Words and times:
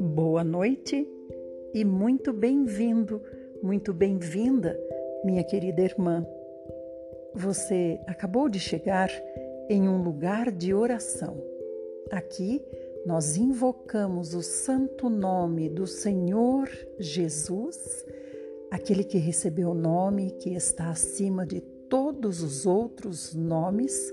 Boa 0.00 0.42
noite 0.42 1.08
e 1.72 1.84
muito 1.84 2.32
bem-vindo, 2.32 3.22
muito 3.62 3.94
bem-vinda, 3.94 4.76
minha 5.24 5.44
querida 5.44 5.82
irmã. 5.82 6.26
Você 7.34 8.00
acabou 8.06 8.48
de 8.48 8.58
chegar 8.58 9.08
em 9.68 9.88
um 9.88 10.02
lugar 10.02 10.50
de 10.50 10.74
oração. 10.74 11.40
Aqui 12.10 12.60
nós 13.06 13.36
invocamos 13.36 14.34
o 14.34 14.42
santo 14.42 15.08
nome 15.08 15.68
do 15.68 15.86
Senhor 15.86 16.68
Jesus, 16.98 18.04
aquele 18.70 19.04
que 19.04 19.18
recebeu 19.18 19.70
o 19.70 19.74
nome 19.74 20.32
que 20.32 20.54
está 20.54 20.90
acima 20.90 21.46
de 21.46 21.75
todos 21.88 22.42
os 22.42 22.66
outros 22.66 23.34
nomes, 23.34 24.12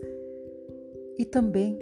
e 1.18 1.26
também 1.26 1.80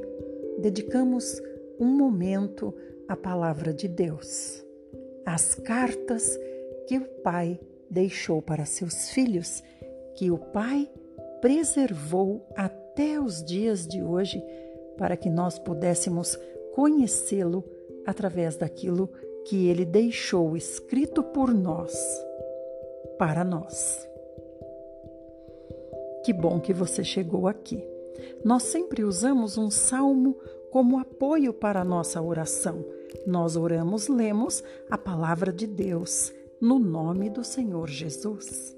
dedicamos 0.60 1.42
um 1.80 1.88
momento 1.88 2.74
à 3.08 3.16
palavra 3.16 3.74
de 3.74 3.88
Deus, 3.88 4.64
às 5.26 5.56
cartas 5.56 6.40
que 6.88 6.98
o 6.98 7.06
Pai 7.24 7.60
deixou 7.90 8.42
para 8.42 8.66
seus 8.66 9.10
filhos, 9.10 9.64
que 10.16 10.30
o 10.30 10.38
Pai 10.38 10.90
preservou 11.42 12.46
até 12.56 13.20
os 13.20 13.44
dias 13.44 13.88
de 13.88 14.02
hoje, 14.04 14.44
para 14.98 15.18
que 15.18 15.30
nós 15.30 15.58
pudéssemos 15.58 16.38
conhecê-lo 16.74 17.64
através 18.06 18.56
daquilo 18.56 19.10
que 19.46 19.68
ele 19.68 19.86
deixou 19.86 20.56
escrito 20.56 21.24
por 21.24 21.54
nós, 21.54 21.94
para 23.18 23.44
nós. 23.44 24.11
Que 26.24 26.32
bom 26.34 26.60
que 26.60 26.74
você 26.74 27.04
chegou 27.04 27.48
aqui. 27.48 27.84
Nós 28.44 28.64
sempre 28.64 29.04
usamos 29.04 29.58
um 29.58 29.72
salmo 29.72 30.38
como 30.70 31.00
apoio 31.00 31.54
para 31.54 31.82
a 31.82 31.86
nossa 31.86 32.22
oração. 32.22 32.86
Nós 33.26 33.56
oramos, 33.56 34.08
lemos 34.08 34.64
a 34.90 34.98
palavra 34.98 35.52
de 35.52 35.68
Deus 35.68 36.32
no 36.62 36.78
nome 36.78 37.30
do 37.30 37.44
Senhor 37.44 37.90
Jesus. 37.90 38.76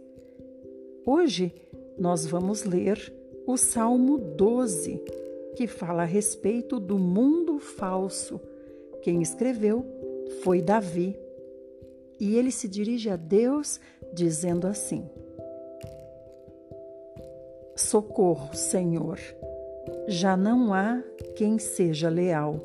Hoje 1.05 1.53
nós 1.97 2.25
vamos 2.25 2.63
ler 2.63 3.13
o 3.45 3.57
Salmo 3.57 4.17
12, 4.17 5.01
que 5.55 5.67
fala 5.67 6.03
a 6.03 6.05
respeito 6.05 6.79
do 6.79 6.97
mundo 6.97 7.59
falso. 7.59 8.39
Quem 9.01 9.21
escreveu 9.21 9.85
foi 10.41 10.61
Davi. 10.61 11.17
E 12.19 12.37
ele 12.37 12.51
se 12.51 12.69
dirige 12.69 13.09
a 13.09 13.17
Deus 13.17 13.79
dizendo 14.13 14.65
assim: 14.65 15.09
Socorro, 17.93 18.55
Senhor. 18.55 19.19
Já 20.07 20.35
não 20.35 20.73
há 20.73 21.03
quem 21.35 21.59
seja 21.59 22.09
leal. 22.09 22.59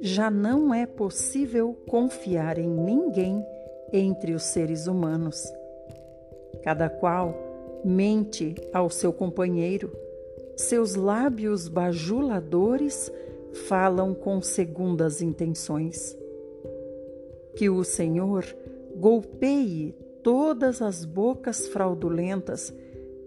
Já 0.00 0.30
não 0.30 0.72
é 0.72 0.86
possível 0.86 1.76
confiar 1.86 2.56
em 2.56 2.66
ninguém 2.66 3.44
entre 3.92 4.32
os 4.32 4.44
seres 4.44 4.86
humanos. 4.86 5.44
Cada 6.64 6.88
qual 6.88 7.34
mente 7.84 8.54
ao 8.72 8.88
seu 8.88 9.12
companheiro 9.12 9.92
seus 10.56 10.94
lábios 10.94 11.68
bajuladores 11.68 13.12
falam 13.68 14.14
com 14.14 14.40
segundas 14.40 15.20
intenções. 15.20 16.16
Que 17.54 17.68
o 17.68 17.84
Senhor 17.84 18.42
golpeie 18.94 19.94
todas 20.22 20.80
as 20.80 21.04
bocas 21.04 21.68
fraudulentas 21.68 22.72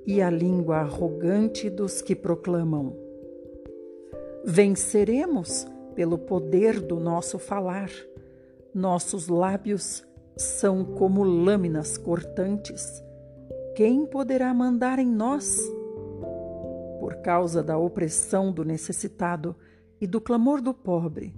e 0.05 0.21
a 0.21 0.29
língua 0.29 0.77
arrogante 0.77 1.69
dos 1.69 2.01
que 2.01 2.15
proclamam. 2.15 2.95
Venceremos 4.45 5.67
pelo 5.95 6.17
poder 6.17 6.79
do 6.79 6.99
nosso 6.99 7.37
falar. 7.37 7.89
Nossos 8.73 9.27
lábios 9.27 10.05
são 10.37 10.85
como 10.85 11.23
lâminas 11.23 11.97
cortantes. 11.97 13.03
Quem 13.75 14.05
poderá 14.05 14.53
mandar 14.53 14.99
em 14.99 15.07
nós? 15.07 15.59
por 17.09 17.15
causa 17.15 17.63
da 17.63 17.75
opressão 17.75 18.51
do 18.51 18.63
necessitado 18.63 19.55
e 19.99 20.05
do 20.05 20.21
clamor 20.21 20.61
do 20.61 20.75
pobre. 20.75 21.33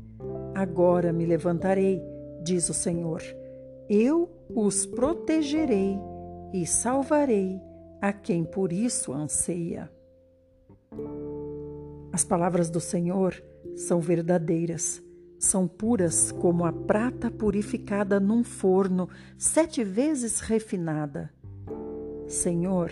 Agora 0.54 1.14
me 1.14 1.26
levantarei, 1.26 2.04
diz 2.44 2.68
o 2.68 2.74
Senhor. 2.74 3.22
Eu 3.88 4.30
os 4.54 4.86
protegerei 4.86 5.98
e 6.52 6.66
salvarei 6.66 7.62
a 8.02 8.12
quem 8.12 8.44
por 8.44 8.74
isso 8.74 9.14
anseia. 9.14 9.92
As 12.12 12.26
palavras 12.26 12.70
do 12.70 12.80
Senhor 12.80 13.42
são 13.76 14.02
verdadeiras, 14.02 15.02
são 15.40 15.68
puras 15.68 16.32
como 16.32 16.66
a 16.66 16.74
prata 16.74 17.32
purificada 17.32 18.20
num 18.20 18.44
forno, 18.44 19.08
sete 19.38 19.84
vezes 19.84 20.40
refinada. 20.40 21.32
Senhor, 22.28 22.92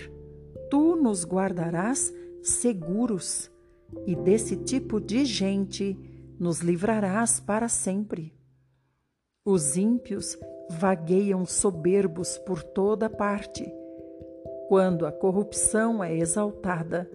tu 0.69 0.95
nos 0.95 1.25
guardarás 1.25 2.13
seguros, 2.41 3.51
e 4.05 4.15
desse 4.15 4.55
tipo 4.55 5.01
de 5.01 5.25
gente 5.25 5.97
nos 6.39 6.59
livrarás 6.59 7.39
para 7.39 7.67
sempre. 7.67 8.33
Os 9.43 9.75
ímpios 9.75 10.37
vagueiam 10.69 11.45
soberbos 11.45 12.37
por 12.37 12.61
toda 12.61 13.09
parte, 13.09 13.71
quando 14.69 15.05
a 15.05 15.11
corrupção 15.11 16.01
é 16.01 16.15
exaltada 16.15 17.09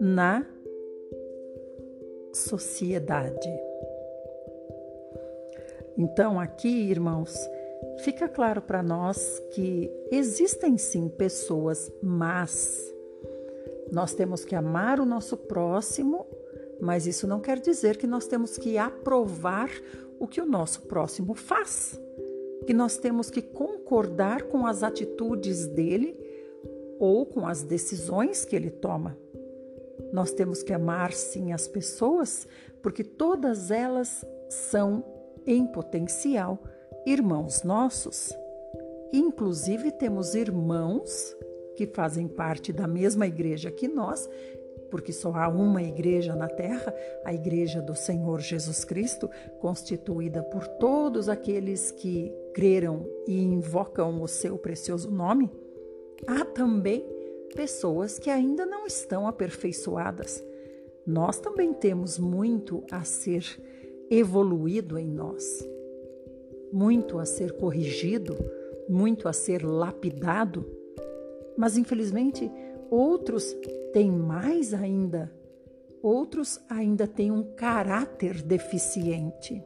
na 0.00 0.44
sociedade. 2.32 3.48
Então, 5.96 6.40
aqui, 6.40 6.90
irmãos, 6.90 7.36
fica 7.98 8.28
claro 8.28 8.60
para 8.60 8.82
nós 8.82 9.40
que 9.52 9.88
existem 10.10 10.76
sim 10.76 11.08
pessoas 11.08 11.92
más 12.02 12.96
nós 13.90 14.14
temos 14.14 14.44
que 14.44 14.54
amar 14.54 15.00
o 15.00 15.06
nosso 15.06 15.36
próximo, 15.36 16.26
mas 16.80 17.06
isso 17.06 17.26
não 17.26 17.40
quer 17.40 17.58
dizer 17.58 17.96
que 17.96 18.06
nós 18.06 18.26
temos 18.26 18.58
que 18.58 18.76
aprovar 18.76 19.70
o 20.18 20.26
que 20.26 20.40
o 20.40 20.46
nosso 20.46 20.82
próximo 20.82 21.34
faz, 21.34 21.98
que 22.66 22.74
nós 22.74 22.98
temos 22.98 23.30
que 23.30 23.40
concordar 23.40 24.42
com 24.42 24.66
as 24.66 24.82
atitudes 24.82 25.66
dele 25.66 26.16
ou 26.98 27.26
com 27.26 27.46
as 27.46 27.62
decisões 27.62 28.44
que 28.44 28.56
ele 28.56 28.70
toma. 28.70 29.16
Nós 30.12 30.32
temos 30.32 30.62
que 30.62 30.72
amar 30.72 31.12
sim 31.12 31.52
as 31.52 31.68
pessoas, 31.68 32.46
porque 32.82 33.04
todas 33.04 33.70
elas 33.70 34.24
são, 34.48 35.04
em 35.46 35.66
potencial, 35.66 36.58
irmãos 37.06 37.62
nossos. 37.62 38.32
Inclusive, 39.12 39.90
temos 39.90 40.34
irmãos 40.34 41.36
que 41.76 41.86
fazem 41.86 42.26
parte 42.26 42.72
da 42.72 42.86
mesma 42.86 43.26
igreja 43.26 43.70
que 43.70 43.86
nós, 43.86 44.28
porque 44.90 45.12
só 45.12 45.32
há 45.34 45.48
uma 45.48 45.82
igreja 45.82 46.34
na 46.34 46.48
terra, 46.48 46.94
a 47.24 47.32
igreja 47.32 47.80
do 47.80 47.94
Senhor 47.94 48.40
Jesus 48.40 48.84
Cristo, 48.84 49.30
constituída 49.60 50.42
por 50.42 50.66
todos 50.66 51.28
aqueles 51.28 51.90
que 51.90 52.32
creram 52.54 53.06
e 53.26 53.42
invocam 53.42 54.22
o 54.22 54.28
seu 54.28 54.58
precioso 54.58 55.10
nome. 55.10 55.50
Há 56.26 56.44
também 56.44 57.04
pessoas 57.54 58.18
que 58.18 58.30
ainda 58.30 58.66
não 58.66 58.86
estão 58.86 59.26
aperfeiçoadas. 59.26 60.44
Nós 61.06 61.38
também 61.38 61.72
temos 61.72 62.18
muito 62.18 62.84
a 62.90 63.02
ser 63.04 63.44
evoluído 64.10 64.98
em 64.98 65.06
nós, 65.06 65.66
muito 66.72 67.18
a 67.18 67.24
ser 67.24 67.52
corrigido, 67.52 68.36
muito 68.88 69.28
a 69.28 69.32
ser 69.32 69.64
lapidado 69.64 70.78
mas 71.58 71.76
infelizmente 71.76 72.48
outros 72.88 73.52
têm 73.92 74.12
mais 74.12 74.72
ainda. 74.72 75.28
Outros 76.00 76.60
ainda 76.70 77.04
têm 77.04 77.32
um 77.32 77.42
caráter 77.42 78.40
deficiente. 78.40 79.60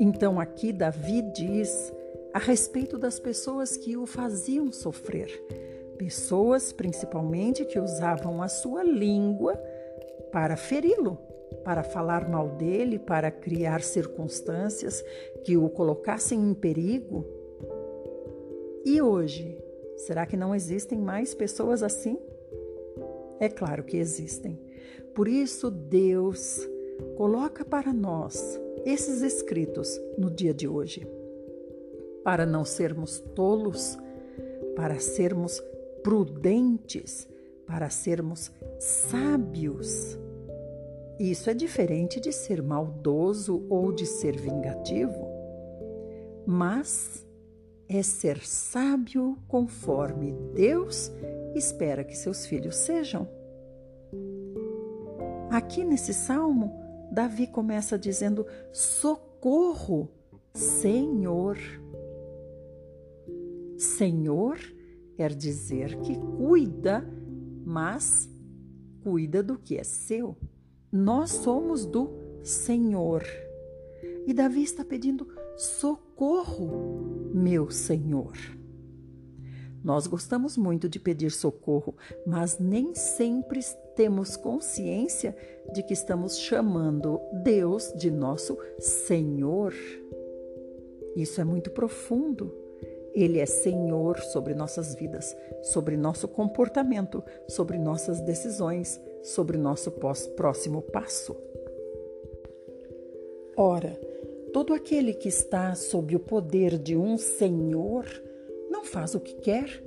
Então 0.00 0.40
aqui 0.40 0.72
Davi 0.72 1.20
diz 1.20 1.92
a 2.32 2.38
respeito 2.38 2.98
das 2.98 3.18
pessoas 3.18 3.76
que 3.76 3.96
o 3.96 4.06
faziam 4.06 4.70
sofrer, 4.72 5.30
pessoas 5.98 6.72
principalmente 6.72 7.64
que 7.64 7.78
usavam 7.78 8.42
a 8.42 8.48
sua 8.48 8.82
língua 8.82 9.54
para 10.32 10.56
feri-lo, 10.56 11.18
para 11.64 11.82
falar 11.82 12.28
mal 12.28 12.48
dele, 12.50 12.98
para 12.98 13.30
criar 13.30 13.82
circunstâncias 13.82 15.04
que 15.44 15.56
o 15.56 15.68
colocassem 15.68 16.40
em 16.40 16.54
perigo. 16.54 17.26
E 18.84 19.02
hoje, 19.02 19.58
Será 20.00 20.24
que 20.24 20.36
não 20.36 20.54
existem 20.54 20.98
mais 20.98 21.34
pessoas 21.34 21.82
assim? 21.82 22.18
É 23.38 23.50
claro 23.50 23.84
que 23.84 23.98
existem. 23.98 24.58
Por 25.14 25.28
isso, 25.28 25.70
Deus 25.70 26.66
coloca 27.16 27.66
para 27.66 27.92
nós 27.92 28.58
esses 28.86 29.20
escritos 29.20 30.00
no 30.16 30.30
dia 30.30 30.54
de 30.54 30.66
hoje, 30.66 31.06
para 32.30 32.46
não 32.46 32.64
sermos 32.64 33.18
tolos, 33.34 33.98
para 34.76 35.00
sermos 35.00 35.60
prudentes, 36.00 37.28
para 37.66 37.90
sermos 37.90 38.52
sábios. 38.78 40.16
Isso 41.18 41.50
é 41.50 41.54
diferente 41.54 42.20
de 42.20 42.30
ser 42.30 42.62
maldoso 42.62 43.66
ou 43.68 43.90
de 43.90 44.06
ser 44.06 44.36
vingativo, 44.36 45.26
mas 46.46 47.26
é 47.88 48.00
ser 48.00 48.46
sábio 48.46 49.36
conforme 49.48 50.30
Deus 50.54 51.10
espera 51.56 52.04
que 52.04 52.16
seus 52.16 52.46
filhos 52.46 52.76
sejam. 52.76 53.28
Aqui 55.50 55.82
nesse 55.82 56.14
salmo, 56.14 56.80
Davi 57.10 57.48
começa 57.48 57.98
dizendo: 57.98 58.46
Socorro, 58.72 60.08
Senhor. 60.54 61.79
Senhor 63.80 64.58
quer 65.14 65.34
dizer 65.34 65.96
que 66.00 66.14
cuida, 66.36 67.02
mas 67.64 68.28
cuida 69.02 69.42
do 69.42 69.58
que 69.58 69.78
é 69.78 69.82
seu. 69.82 70.36
Nós 70.92 71.30
somos 71.30 71.86
do 71.86 72.10
Senhor. 72.42 73.24
E 74.26 74.34
Davi 74.34 74.62
está 74.62 74.84
pedindo 74.84 75.26
socorro, 75.56 77.30
meu 77.32 77.70
Senhor. 77.70 78.36
Nós 79.82 80.06
gostamos 80.06 80.58
muito 80.58 80.86
de 80.86 81.00
pedir 81.00 81.30
socorro, 81.30 81.96
mas 82.26 82.58
nem 82.58 82.94
sempre 82.94 83.60
temos 83.96 84.36
consciência 84.36 85.34
de 85.72 85.82
que 85.82 85.94
estamos 85.94 86.38
chamando 86.38 87.18
Deus 87.42 87.90
de 87.96 88.10
nosso 88.10 88.58
Senhor. 88.78 89.72
Isso 91.16 91.40
é 91.40 91.44
muito 91.44 91.70
profundo. 91.70 92.59
Ele 93.14 93.38
é 93.38 93.46
Senhor 93.46 94.18
sobre 94.20 94.54
nossas 94.54 94.94
vidas, 94.94 95.36
sobre 95.62 95.96
nosso 95.96 96.28
comportamento, 96.28 97.22
sobre 97.48 97.78
nossas 97.78 98.20
decisões, 98.20 99.00
sobre 99.22 99.58
nosso 99.58 99.92
próximo 100.36 100.82
passo. 100.82 101.36
Ora, 103.56 103.98
todo 104.52 104.72
aquele 104.72 105.12
que 105.12 105.28
está 105.28 105.74
sob 105.74 106.14
o 106.16 106.20
poder 106.20 106.78
de 106.78 106.96
um 106.96 107.18
Senhor 107.18 108.06
não 108.70 108.84
faz 108.84 109.14
o 109.14 109.20
que 109.20 109.34
quer, 109.34 109.82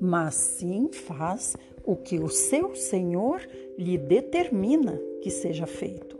mas 0.00 0.34
sim 0.34 0.90
faz 0.92 1.56
o 1.84 1.96
que 1.96 2.18
o 2.18 2.28
seu 2.28 2.74
Senhor 2.74 3.40
lhe 3.78 3.96
determina 3.96 5.00
que 5.22 5.30
seja 5.30 5.66
feito. 5.66 6.18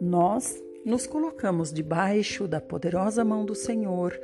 Nós 0.00 0.62
nos 0.84 1.06
colocamos 1.06 1.72
debaixo 1.72 2.48
da 2.48 2.60
poderosa 2.60 3.24
mão 3.24 3.44
do 3.44 3.54
Senhor 3.54 4.18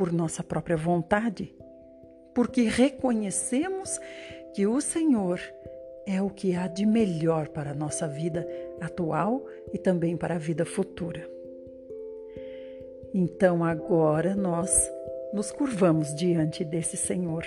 por 0.00 0.10
nossa 0.10 0.42
própria 0.42 0.78
vontade, 0.78 1.54
porque 2.34 2.62
reconhecemos 2.62 4.00
que 4.54 4.66
o 4.66 4.80
Senhor 4.80 5.38
é 6.06 6.22
o 6.22 6.30
que 6.30 6.56
há 6.56 6.66
de 6.68 6.86
melhor 6.86 7.48
para 7.48 7.72
a 7.72 7.74
nossa 7.74 8.08
vida 8.08 8.48
atual 8.80 9.44
e 9.74 9.76
também 9.76 10.16
para 10.16 10.36
a 10.36 10.38
vida 10.38 10.64
futura. 10.64 11.30
Então 13.12 13.62
agora 13.62 14.34
nós 14.34 14.90
nos 15.34 15.52
curvamos 15.52 16.14
diante 16.14 16.64
desse 16.64 16.96
Senhor. 16.96 17.44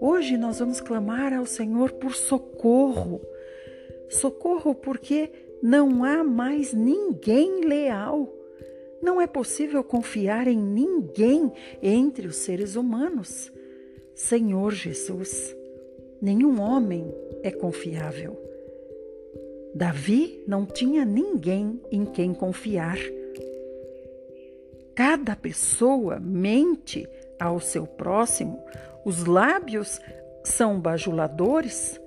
Hoje 0.00 0.36
nós 0.36 0.58
vamos 0.58 0.80
clamar 0.80 1.32
ao 1.32 1.46
Senhor 1.46 1.92
por 1.92 2.12
socorro. 2.12 3.20
Socorro 4.08 4.74
porque 4.74 5.30
não 5.62 6.02
há 6.02 6.24
mais 6.24 6.72
ninguém 6.72 7.60
leal. 7.64 8.35
Não 9.06 9.20
é 9.20 9.26
possível 9.28 9.84
confiar 9.84 10.48
em 10.48 10.58
ninguém 10.58 11.52
entre 11.80 12.26
os 12.26 12.38
seres 12.38 12.74
humanos. 12.74 13.52
Senhor 14.16 14.72
Jesus, 14.72 15.56
nenhum 16.20 16.60
homem 16.60 17.14
é 17.40 17.52
confiável. 17.52 18.36
Davi 19.72 20.42
não 20.48 20.66
tinha 20.66 21.04
ninguém 21.04 21.80
em 21.88 22.04
quem 22.04 22.34
confiar. 22.34 22.98
Cada 24.92 25.36
pessoa 25.36 26.18
mente 26.18 27.08
ao 27.38 27.60
seu 27.60 27.86
próximo, 27.86 28.60
os 29.04 29.24
lábios 29.24 30.00
são 30.42 30.80
bajuladores, 30.80 32.00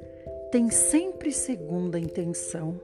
tem 0.51 0.69
sempre 0.69 1.31
segunda 1.31 1.97
intenção. 1.97 2.77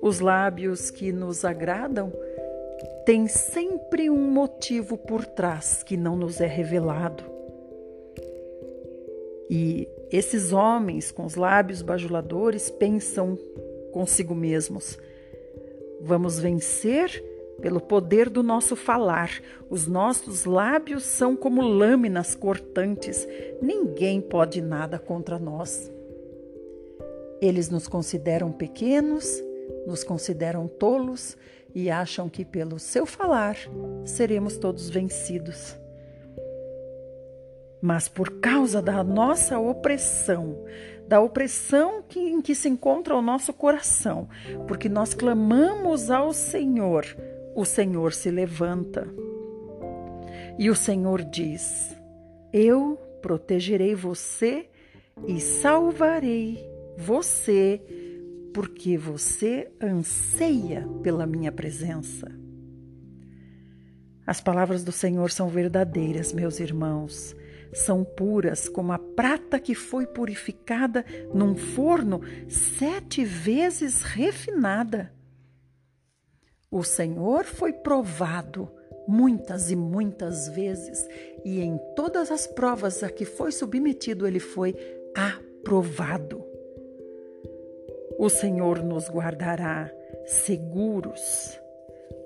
Os 0.00 0.20
lábios 0.20 0.92
que 0.92 1.10
nos 1.10 1.44
agradam 1.44 2.12
têm 3.08 3.26
sempre 3.26 4.10
um 4.10 4.30
motivo 4.30 4.98
por 4.98 5.24
trás 5.24 5.82
que 5.82 5.96
não 5.96 6.14
nos 6.14 6.42
é 6.42 6.46
revelado. 6.46 7.24
E 9.48 9.88
esses 10.12 10.52
homens 10.52 11.10
com 11.10 11.24
os 11.24 11.34
lábios 11.34 11.80
bajuladores 11.80 12.68
pensam 12.68 13.38
consigo 13.92 14.34
mesmos: 14.34 14.98
vamos 16.02 16.38
vencer 16.38 17.24
pelo 17.62 17.80
poder 17.80 18.28
do 18.28 18.42
nosso 18.42 18.76
falar. 18.76 19.40
Os 19.70 19.86
nossos 19.86 20.44
lábios 20.44 21.02
são 21.04 21.34
como 21.34 21.62
lâminas 21.62 22.34
cortantes, 22.34 23.26
ninguém 23.62 24.20
pode 24.20 24.60
nada 24.60 24.98
contra 24.98 25.38
nós. 25.38 25.90
Eles 27.40 27.70
nos 27.70 27.88
consideram 27.88 28.52
pequenos, 28.52 29.42
nos 29.86 30.04
consideram 30.04 30.68
tolos 30.68 31.38
e 31.78 31.88
acham 31.88 32.28
que 32.28 32.44
pelo 32.44 32.76
seu 32.76 33.06
falar 33.06 33.56
seremos 34.04 34.58
todos 34.58 34.90
vencidos. 34.90 35.78
Mas 37.80 38.08
por 38.08 38.40
causa 38.40 38.82
da 38.82 39.04
nossa 39.04 39.60
opressão, 39.60 40.64
da 41.06 41.20
opressão 41.20 42.02
que, 42.02 42.18
em 42.18 42.42
que 42.42 42.52
se 42.52 42.68
encontra 42.68 43.14
o 43.14 43.22
nosso 43.22 43.52
coração, 43.52 44.28
porque 44.66 44.88
nós 44.88 45.14
clamamos 45.14 46.10
ao 46.10 46.32
Senhor, 46.32 47.04
o 47.54 47.64
Senhor 47.64 48.12
se 48.12 48.28
levanta. 48.28 49.06
E 50.58 50.68
o 50.70 50.74
Senhor 50.74 51.22
diz: 51.22 51.96
Eu 52.52 52.98
protegerei 53.22 53.94
você 53.94 54.68
e 55.28 55.40
salvarei 55.40 56.68
você, 56.96 57.80
porque 58.52 58.96
você 58.96 59.70
anseia 59.80 60.86
pela 61.02 61.26
minha 61.26 61.52
presença. 61.52 62.30
As 64.26 64.40
palavras 64.40 64.84
do 64.84 64.92
Senhor 64.92 65.30
são 65.30 65.48
verdadeiras, 65.48 66.32
meus 66.32 66.60
irmãos 66.60 67.34
são 67.72 68.04
puras 68.04 68.68
como 68.68 68.92
a 68.92 68.98
prata 68.98 69.58
que 69.58 69.74
foi 69.74 70.06
purificada 70.06 71.04
num 71.34 71.56
forno 71.56 72.20
sete 72.48 73.24
vezes 73.24 74.02
refinada. 74.02 75.12
O 76.70 76.82
Senhor 76.82 77.44
foi 77.44 77.72
provado 77.72 78.70
muitas 79.06 79.70
e 79.70 79.76
muitas 79.76 80.48
vezes, 80.48 81.06
e 81.44 81.60
em 81.60 81.78
todas 81.96 82.30
as 82.30 82.46
provas 82.46 83.02
a 83.02 83.08
que 83.08 83.24
foi 83.24 83.50
submetido, 83.50 84.26
ele 84.26 84.40
foi 84.40 84.74
aprovado. 85.14 86.44
O 88.18 88.28
Senhor 88.28 88.82
nos 88.82 89.08
guardará 89.08 89.90
seguros 90.26 91.58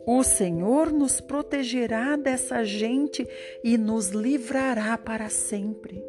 o 0.04 0.24
Senhor 0.24 0.92
nos 0.92 1.20
protegerá 1.20 2.16
dessa 2.16 2.64
gente 2.64 3.26
e 3.62 3.78
nos 3.78 4.08
livrará 4.08 4.98
para 4.98 5.28
sempre. 5.28 6.04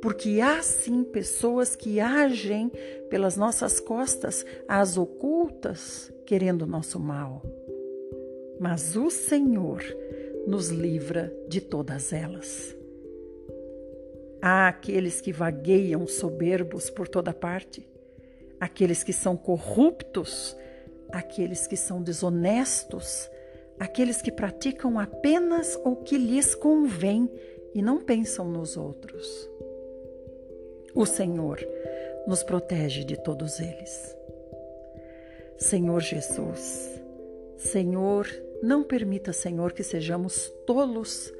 Porque 0.00 0.40
há 0.40 0.62
sim 0.62 1.04
pessoas 1.04 1.76
que 1.76 2.00
agem 2.00 2.72
pelas 3.10 3.36
nossas 3.36 3.78
costas, 3.78 4.46
às 4.66 4.96
ocultas, 4.96 6.10
querendo 6.24 6.66
nosso 6.66 6.98
mal. 6.98 7.42
Mas 8.58 8.96
o 8.96 9.10
Senhor 9.10 9.82
nos 10.46 10.70
livra 10.70 11.34
de 11.48 11.60
todas 11.60 12.14
elas. 12.14 12.74
Há 14.40 14.68
aqueles 14.68 15.20
que 15.20 15.34
vagueiam 15.34 16.06
soberbos 16.06 16.88
por 16.88 17.06
toda 17.06 17.34
parte, 17.34 17.86
aqueles 18.60 19.02
que 19.02 19.12
são 19.12 19.36
corruptos 19.36 20.56
aqueles 21.12 21.66
que 21.66 21.76
são 21.76 22.02
desonestos, 22.02 23.30
aqueles 23.78 24.22
que 24.22 24.30
praticam 24.30 24.98
apenas 24.98 25.78
o 25.84 25.96
que 25.96 26.16
lhes 26.16 26.54
convém 26.54 27.30
e 27.74 27.82
não 27.82 28.00
pensam 28.00 28.48
nos 28.48 28.76
outros. 28.76 29.48
O 30.94 31.06
Senhor 31.06 31.58
nos 32.26 32.42
protege 32.42 33.04
de 33.04 33.16
todos 33.16 33.60
eles. 33.60 34.16
Senhor 35.56 36.00
Jesus, 36.00 37.00
Senhor, 37.56 38.26
não 38.62 38.82
permita, 38.82 39.32
Senhor, 39.32 39.72
que 39.72 39.82
sejamos 39.82 40.48
tolos, 40.66 41.32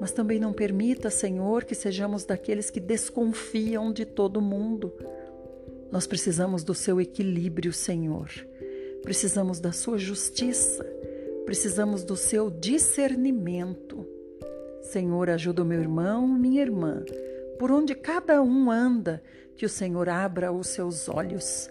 mas 0.00 0.12
também 0.12 0.40
não 0.40 0.52
permita, 0.52 1.08
Senhor, 1.08 1.64
que 1.64 1.74
sejamos 1.74 2.24
daqueles 2.24 2.68
que 2.68 2.80
desconfiam 2.80 3.92
de 3.92 4.04
todo 4.04 4.40
mundo. 4.40 4.92
Nós 5.94 6.08
precisamos 6.08 6.64
do 6.64 6.74
seu 6.74 7.00
equilíbrio, 7.00 7.72
Senhor. 7.72 8.28
Precisamos 9.04 9.60
da 9.60 9.70
sua 9.70 9.96
justiça, 9.96 10.84
precisamos 11.44 12.02
do 12.02 12.16
seu 12.16 12.50
discernimento. 12.50 14.04
Senhor, 14.82 15.30
ajuda 15.30 15.62
o 15.62 15.64
meu 15.64 15.80
irmão, 15.80 16.26
minha 16.26 16.62
irmã, 16.62 17.04
por 17.60 17.70
onde 17.70 17.94
cada 17.94 18.42
um 18.42 18.72
anda, 18.72 19.22
que 19.54 19.64
o 19.64 19.68
Senhor 19.68 20.08
abra 20.08 20.50
os 20.50 20.66
seus 20.66 21.08
olhos, 21.08 21.70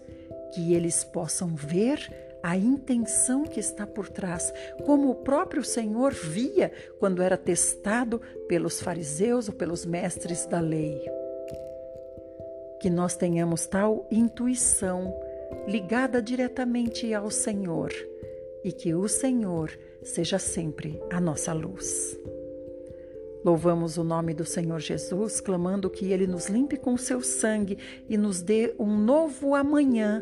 que 0.53 0.73
eles 0.73 1.03
possam 1.03 1.53
ver 1.53 1.99
a 2.41 2.55
intenção 2.55 3.43
que 3.43 3.59
está 3.59 3.85
por 3.85 4.07
trás, 4.07 4.53
como 4.85 5.09
o 5.09 5.15
próprio 5.15 5.65
Senhor 5.65 6.13
via 6.13 6.71
quando 6.97 7.21
era 7.21 7.35
testado 7.35 8.21
pelos 8.47 8.79
fariseus 8.79 9.49
ou 9.49 9.53
pelos 9.53 9.85
mestres 9.85 10.45
da 10.45 10.61
lei. 10.61 11.22
Que 12.83 12.89
nós 12.89 13.15
tenhamos 13.15 13.65
tal 13.65 14.05
intuição 14.11 15.17
ligada 15.65 16.21
diretamente 16.21 17.13
ao 17.13 17.31
Senhor 17.31 17.93
e 18.61 18.73
que 18.73 18.93
o 18.93 19.07
Senhor 19.07 19.71
seja 20.03 20.37
sempre 20.37 21.01
a 21.09 21.21
nossa 21.21 21.53
luz. 21.53 22.19
Louvamos 23.41 23.97
o 23.97 24.03
nome 24.03 24.33
do 24.33 24.43
Senhor 24.43 24.81
Jesus, 24.81 25.39
clamando 25.39 25.89
que 25.89 26.11
Ele 26.11 26.27
nos 26.27 26.47
limpe 26.47 26.75
com 26.75 26.97
seu 26.97 27.21
sangue 27.21 27.77
e 28.09 28.17
nos 28.17 28.41
dê 28.41 28.75
um 28.77 28.97
novo 28.97 29.55
amanhã, 29.55 30.21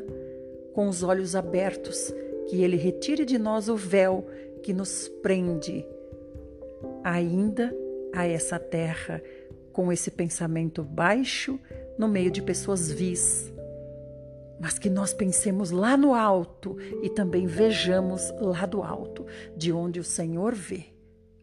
com 0.76 0.88
os 0.88 1.02
olhos 1.02 1.36
abertos, 1.36 2.14
que 2.48 2.62
Ele 2.62 2.78
retire 2.78 3.26
de 3.26 3.40
nós 3.40 3.70
o 3.70 3.76
véu 3.76 4.24
que 4.62 4.72
nos 4.72 5.08
prende 5.24 5.84
ainda 7.04 7.76
a 8.14 8.28
essa 8.28 8.60
terra, 8.60 9.20
com 9.74 9.92
esse 9.92 10.12
pensamento 10.12 10.84
baixo 10.84 11.60
no 11.98 12.08
meio 12.08 12.32
de 12.32 12.42
pessoas 12.42 12.92
vis. 12.92 13.52
Mas 14.60 14.78
que 14.78 14.90
nós 14.90 15.14
pensemos 15.14 15.72
lá 15.72 15.98
no 15.98 16.14
alto 16.14 16.78
e 17.02 17.10
também 17.10 17.48
vejamos 17.48 18.32
lá 18.40 18.66
do 18.66 18.84
alto, 18.84 19.26
de 19.58 19.72
onde 19.72 20.00
o 20.00 20.04
Senhor 20.04 20.54
vê. 20.54 20.86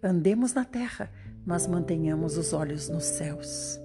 Andemos 0.03 0.55
na 0.55 0.65
terra 0.65 1.11
mas 1.49 1.67
mantenhamos 1.67 2.37
os 2.37 2.53
olhos 2.53 2.91
nos 2.91 3.05
céus. 3.05 3.81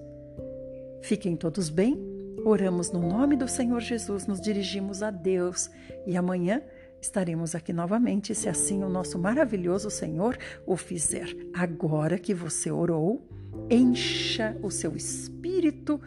Fiquem 1.00 1.34
todos 1.34 1.70
bem. 1.70 1.98
Oramos 2.44 2.92
no 2.92 3.00
nome 3.00 3.36
do 3.36 3.48
Senhor 3.48 3.80
Jesus, 3.80 4.26
nos 4.26 4.38
dirigimos 4.38 5.02
a 5.02 5.10
Deus 5.10 5.70
e 6.06 6.14
amanhã 6.14 6.60
estaremos 7.00 7.54
aqui 7.54 7.72
novamente, 7.72 8.34
se 8.34 8.50
assim 8.50 8.84
o 8.84 8.88
nosso 8.90 9.18
maravilhoso 9.18 9.88
Senhor 9.88 10.36
o 10.66 10.76
fizer. 10.76 11.26
Agora 11.54 12.18
que 12.18 12.34
você 12.34 12.70
orou, 12.70 13.26
encha 13.70 14.54
o 14.62 14.70
seu 14.70 14.94
espírito 14.94 15.98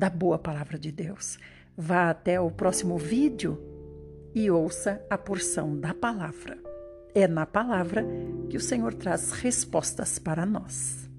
da 0.00 0.08
boa 0.08 0.38
palavra 0.38 0.78
de 0.78 0.90
Deus. 0.90 1.38
Vá 1.76 2.08
até 2.08 2.40
o 2.40 2.50
próximo 2.50 2.96
vídeo 2.96 3.60
e 4.34 4.50
ouça 4.50 5.04
a 5.10 5.18
porção 5.18 5.78
da 5.78 5.92
palavra. 5.92 6.56
É 7.14 7.28
na 7.28 7.44
palavra 7.44 8.02
que 8.48 8.56
o 8.56 8.60
Senhor 8.60 8.94
traz 8.94 9.30
respostas 9.32 10.18
para 10.18 10.46
nós. 10.46 11.09